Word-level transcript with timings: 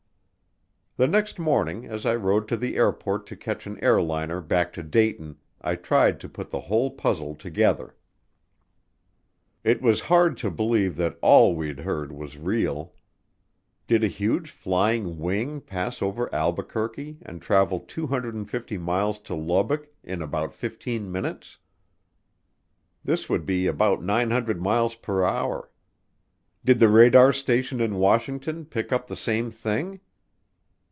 The 0.97 1.07
next 1.07 1.39
morning 1.39 1.87
as 1.87 2.05
I 2.05 2.13
rode 2.13 2.47
to 2.49 2.57
the 2.57 2.75
airport 2.75 3.25
to 3.27 3.35
catch 3.35 3.65
an 3.65 3.83
airliner 3.83 4.39
back 4.39 4.71
to 4.73 4.83
Dayton 4.83 5.37
I 5.59 5.73
tried 5.73 6.19
to 6.19 6.29
put 6.29 6.51
the 6.51 6.59
whole 6.59 6.91
puzzle 6.91 7.33
together. 7.33 7.95
It 9.63 9.81
was 9.81 10.01
hard 10.11 10.37
to 10.39 10.51
believe 10.51 10.97
that 10.97 11.17
all 11.21 11.55
Fd 11.57 11.79
heard 11.79 12.11
was 12.11 12.37
real. 12.37 12.93
Did 13.87 14.03
a 14.03 14.07
huge 14.07 14.51
flying 14.51 15.17
wing 15.17 15.59
pass 15.61 16.03
over 16.03 16.31
Albuquerque 16.35 17.17
and 17.23 17.41
travel 17.41 17.79
250 17.79 18.77
miles 18.77 19.17
to 19.21 19.33
Lubbock 19.33 19.87
in 20.03 20.21
about 20.21 20.53
fifteen 20.53 21.11
minutes? 21.11 21.57
This 23.03 23.27
would 23.27 23.45
be 23.47 23.65
about 23.65 24.03
900 24.03 24.61
miles 24.61 24.93
per 24.93 25.23
hour. 25.23 25.71
Did 26.63 26.77
the 26.77 26.89
radar 26.89 27.31
station 27.33 27.79
in 27.81 27.95
Washington 27.95 28.65
pick 28.65 28.91
up 28.91 29.07
the 29.07 29.15
same 29.15 29.49
thing? 29.49 29.99